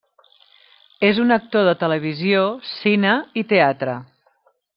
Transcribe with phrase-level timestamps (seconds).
[1.09, 2.41] És un actor de televisió,
[2.73, 3.13] cine
[3.43, 3.97] i teatre.